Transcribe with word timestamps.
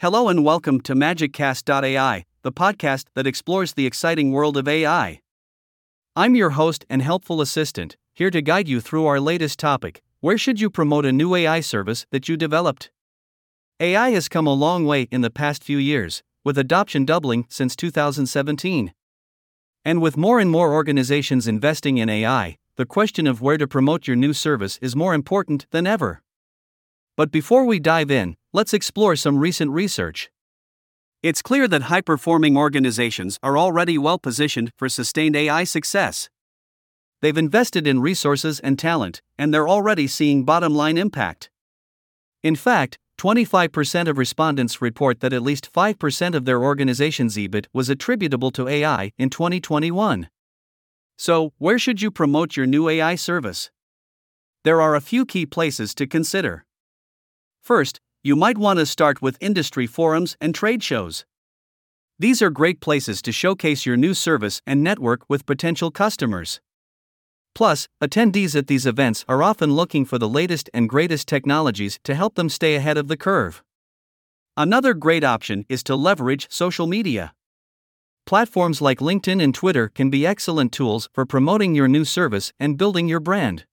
Hello 0.00 0.28
and 0.28 0.44
welcome 0.44 0.80
to 0.82 0.94
MagicCast.ai, 0.94 2.24
the 2.42 2.52
podcast 2.52 3.06
that 3.16 3.26
explores 3.26 3.72
the 3.72 3.84
exciting 3.84 4.30
world 4.30 4.56
of 4.56 4.68
AI. 4.68 5.20
I'm 6.14 6.36
your 6.36 6.50
host 6.50 6.86
and 6.88 7.02
helpful 7.02 7.40
assistant, 7.40 7.96
here 8.14 8.30
to 8.30 8.40
guide 8.40 8.68
you 8.68 8.80
through 8.80 9.06
our 9.06 9.18
latest 9.18 9.58
topic 9.58 10.00
where 10.20 10.38
should 10.38 10.60
you 10.60 10.70
promote 10.70 11.04
a 11.04 11.10
new 11.10 11.34
AI 11.34 11.58
service 11.58 12.06
that 12.12 12.28
you 12.28 12.36
developed? 12.36 12.92
AI 13.80 14.10
has 14.10 14.28
come 14.28 14.46
a 14.46 14.52
long 14.52 14.86
way 14.86 15.08
in 15.10 15.22
the 15.22 15.30
past 15.30 15.64
few 15.64 15.78
years, 15.78 16.22
with 16.44 16.58
adoption 16.58 17.04
doubling 17.04 17.46
since 17.48 17.74
2017. 17.74 18.94
And 19.84 20.00
with 20.00 20.16
more 20.16 20.38
and 20.38 20.48
more 20.48 20.72
organizations 20.72 21.48
investing 21.48 21.98
in 21.98 22.08
AI, 22.08 22.56
the 22.76 22.86
question 22.86 23.26
of 23.26 23.42
where 23.42 23.58
to 23.58 23.66
promote 23.66 24.06
your 24.06 24.16
new 24.16 24.32
service 24.32 24.78
is 24.80 24.94
more 24.94 25.12
important 25.12 25.66
than 25.72 25.88
ever. 25.88 26.22
But 27.16 27.32
before 27.32 27.64
we 27.64 27.80
dive 27.80 28.12
in, 28.12 28.36
let's 28.52 28.72
explore 28.72 29.16
some 29.16 29.38
recent 29.38 29.70
research. 29.70 30.30
It's 31.22 31.42
clear 31.42 31.66
that 31.68 31.82
high 31.82 32.00
performing 32.00 32.56
organizations 32.56 33.38
are 33.42 33.58
already 33.58 33.98
well 33.98 34.18
positioned 34.18 34.70
for 34.76 34.88
sustained 34.88 35.36
AI 35.36 35.64
success. 35.64 36.28
They've 37.20 37.36
invested 37.36 37.86
in 37.86 38.00
resources 38.00 38.60
and 38.60 38.78
talent, 38.78 39.20
and 39.36 39.52
they're 39.52 39.68
already 39.68 40.06
seeing 40.06 40.44
bottom 40.44 40.74
line 40.74 40.96
impact. 40.96 41.50
In 42.42 42.54
fact, 42.54 42.98
25% 43.18 44.06
of 44.08 44.16
respondents 44.16 44.80
report 44.80 45.18
that 45.20 45.32
at 45.32 45.42
least 45.42 45.72
5% 45.72 46.34
of 46.34 46.44
their 46.44 46.62
organization's 46.62 47.36
EBIT 47.36 47.66
was 47.72 47.90
attributable 47.90 48.52
to 48.52 48.68
AI 48.68 49.10
in 49.18 49.28
2021. 49.28 50.28
So, 51.16 51.52
where 51.58 51.80
should 51.80 52.00
you 52.00 52.12
promote 52.12 52.56
your 52.56 52.66
new 52.66 52.88
AI 52.88 53.16
service? 53.16 53.72
There 54.62 54.80
are 54.80 54.94
a 54.94 55.00
few 55.00 55.26
key 55.26 55.46
places 55.46 55.96
to 55.96 56.06
consider. 56.06 56.64
First, 57.60 57.98
you 58.22 58.34
might 58.34 58.58
want 58.58 58.78
to 58.78 58.86
start 58.86 59.22
with 59.22 59.38
industry 59.40 59.86
forums 59.86 60.36
and 60.40 60.54
trade 60.54 60.82
shows. 60.82 61.24
These 62.18 62.42
are 62.42 62.50
great 62.50 62.80
places 62.80 63.22
to 63.22 63.32
showcase 63.32 63.86
your 63.86 63.96
new 63.96 64.12
service 64.12 64.60
and 64.66 64.82
network 64.82 65.22
with 65.28 65.46
potential 65.46 65.90
customers. 65.92 66.60
Plus, 67.54 67.88
attendees 68.02 68.56
at 68.56 68.66
these 68.66 68.86
events 68.86 69.24
are 69.28 69.42
often 69.42 69.72
looking 69.72 70.04
for 70.04 70.18
the 70.18 70.28
latest 70.28 70.68
and 70.74 70.88
greatest 70.88 71.28
technologies 71.28 72.00
to 72.04 72.14
help 72.14 72.34
them 72.34 72.48
stay 72.48 72.74
ahead 72.74 72.96
of 72.98 73.08
the 73.08 73.16
curve. 73.16 73.62
Another 74.56 74.94
great 74.94 75.22
option 75.22 75.64
is 75.68 75.84
to 75.84 75.94
leverage 75.94 76.48
social 76.50 76.88
media. 76.88 77.32
Platforms 78.26 78.82
like 78.82 78.98
LinkedIn 78.98 79.42
and 79.42 79.54
Twitter 79.54 79.88
can 79.88 80.10
be 80.10 80.26
excellent 80.26 80.72
tools 80.72 81.08
for 81.12 81.24
promoting 81.24 81.74
your 81.74 81.88
new 81.88 82.04
service 82.04 82.52
and 82.58 82.76
building 82.76 83.08
your 83.08 83.20
brand. 83.20 83.64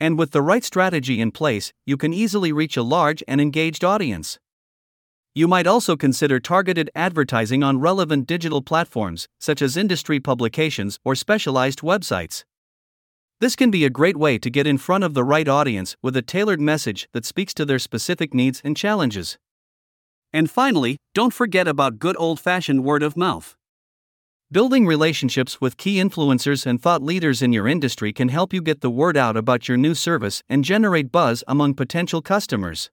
And 0.00 0.18
with 0.18 0.30
the 0.30 0.42
right 0.42 0.62
strategy 0.62 1.20
in 1.20 1.32
place, 1.32 1.72
you 1.84 1.96
can 1.96 2.12
easily 2.12 2.52
reach 2.52 2.76
a 2.76 2.82
large 2.82 3.22
and 3.26 3.40
engaged 3.40 3.84
audience. 3.84 4.38
You 5.34 5.46
might 5.48 5.66
also 5.66 5.96
consider 5.96 6.40
targeted 6.40 6.90
advertising 6.94 7.62
on 7.62 7.80
relevant 7.80 8.26
digital 8.26 8.62
platforms, 8.62 9.28
such 9.38 9.62
as 9.62 9.76
industry 9.76 10.20
publications 10.20 10.98
or 11.04 11.14
specialized 11.14 11.80
websites. 11.80 12.44
This 13.40 13.54
can 13.54 13.70
be 13.70 13.84
a 13.84 13.90
great 13.90 14.16
way 14.16 14.38
to 14.38 14.50
get 14.50 14.66
in 14.66 14.78
front 14.78 15.04
of 15.04 15.14
the 15.14 15.22
right 15.22 15.46
audience 15.46 15.96
with 16.02 16.16
a 16.16 16.22
tailored 16.22 16.60
message 16.60 17.08
that 17.12 17.24
speaks 17.24 17.54
to 17.54 17.64
their 17.64 17.78
specific 17.78 18.34
needs 18.34 18.60
and 18.64 18.76
challenges. 18.76 19.38
And 20.32 20.50
finally, 20.50 20.96
don't 21.14 21.32
forget 21.32 21.68
about 21.68 21.98
good 21.98 22.16
old 22.18 22.40
fashioned 22.40 22.84
word 22.84 23.02
of 23.02 23.16
mouth. 23.16 23.56
Building 24.50 24.86
relationships 24.86 25.60
with 25.60 25.76
key 25.76 25.96
influencers 25.96 26.64
and 26.64 26.80
thought 26.80 27.02
leaders 27.02 27.42
in 27.42 27.52
your 27.52 27.68
industry 27.68 28.14
can 28.14 28.30
help 28.30 28.54
you 28.54 28.62
get 28.62 28.80
the 28.80 28.88
word 28.88 29.14
out 29.14 29.36
about 29.36 29.68
your 29.68 29.76
new 29.76 29.94
service 29.94 30.42
and 30.48 30.64
generate 30.64 31.12
buzz 31.12 31.44
among 31.46 31.74
potential 31.74 32.22
customers. 32.22 32.88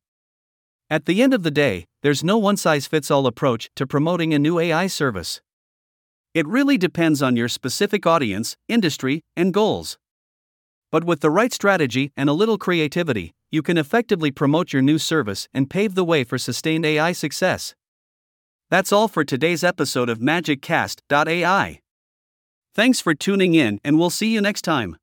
At 0.90 1.06
the 1.06 1.24
end 1.24 1.34
of 1.34 1.44
the 1.44 1.52
day, 1.52 1.86
there's 2.04 2.26
no 2.26 2.38
one 2.38 2.58
size 2.58 2.88
fits 2.88 3.10
all 3.10 3.26
approach 3.26 3.70
to 3.78 3.88
promoting 3.88 4.34
a 4.34 4.38
new 4.38 4.60
AI 4.60 4.88
service. 4.88 5.40
It 6.34 6.46
really 6.46 6.78
depends 6.78 7.24
on 7.24 7.38
your 7.38 7.48
specific 7.48 8.06
audience, 8.06 8.58
industry, 8.68 9.22
and 9.38 9.54
goals. 9.54 9.98
But 10.92 11.06
with 11.06 11.22
the 11.22 11.32
right 11.32 11.54
strategy 11.54 12.12
and 12.18 12.28
a 12.28 12.34
little 12.34 12.58
creativity, 12.58 13.32
you 13.50 13.62
can 13.62 13.78
effectively 13.78 14.30
promote 14.30 14.74
your 14.74 14.82
new 14.82 14.98
service 14.98 15.48
and 15.54 15.70
pave 15.70 15.96
the 15.96 16.04
way 16.04 16.26
for 16.26 16.38
sustained 16.38 16.86
AI 16.86 17.14
success. 17.14 17.76
That's 18.76 18.92
all 18.92 19.08
for 19.08 19.24
today's 19.24 19.64
episode 19.64 20.10
of 20.10 20.20
MagicCast.ai. 20.20 21.80
Thanks 22.74 23.00
for 23.00 23.16
tuning 23.16 23.54
in, 23.54 23.80
and 23.86 23.98
we'll 23.98 24.10
see 24.10 24.34
you 24.34 24.42
next 24.42 24.64
time. 24.64 24.98